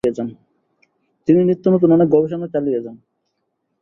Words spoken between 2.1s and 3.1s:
গবেষণাও চালিয়ে যান।